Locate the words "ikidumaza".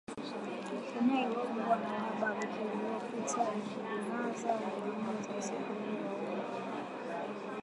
3.59-4.51